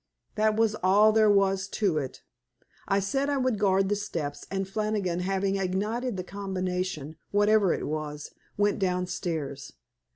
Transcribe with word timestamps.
That 0.33 0.55
was 0.55 0.73
all 0.81 1.11
there 1.11 1.29
was 1.29 1.67
to 1.67 1.99
it. 1.99 2.23
I 2.87 2.99
said 2.99 3.29
I 3.29 3.37
would 3.37 3.59
guard 3.59 3.87
the 3.87 3.95
steps, 3.95 4.47
and 4.49 4.67
Flannigan, 4.67 5.19
having 5.19 5.57
ignited 5.57 6.17
the 6.17 6.23
combination, 6.23 7.17
whatever 7.29 7.71
it 7.71 7.85
was, 7.85 8.31
went 8.57 8.79
downstairs. 8.79 9.73